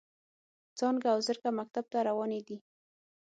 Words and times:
څانګه 0.79 1.07
او 1.13 1.19
زرکه 1.27 1.49
مکتب 1.59 1.85
ته 1.91 1.99
روانې 2.07 2.41
دي. 2.47 2.57